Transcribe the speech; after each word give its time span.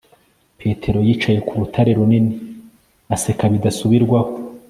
petero 0.59 0.99
yicaye 1.07 1.39
ku 1.47 1.53
rutare 1.59 1.91
runini, 1.97 2.33
aseka 3.15 3.43
bidasubirwaho 3.53 4.31